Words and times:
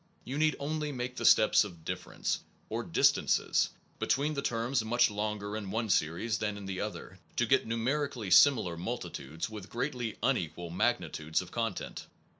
You 0.25 0.39
need 0.39 0.55
only 0.59 0.91
make 0.91 1.15
the 1.17 1.25
steps 1.25 1.63
of 1.63 1.85
difference, 1.85 2.39
or 2.69 2.81
distances, 2.81 3.69
between 3.99 4.33
the 4.33 4.41
terms 4.41 4.83
much 4.83 5.11
longer 5.11 5.55
in 5.55 5.69
one 5.69 5.91
series 5.91 6.39
than 6.39 6.57
in 6.57 6.65
the 6.65 6.81
other, 6.81 7.19
to 7.35 7.45
get 7.45 7.67
numerically 7.67 8.31
similar 8.31 8.75
multi 8.75 9.11
tudes, 9.11 9.47
with 9.47 9.69
greatly 9.69 10.17
unequal 10.23 10.71
magnitudes 10.71 11.39
of 11.39 11.51
content. 11.51 12.07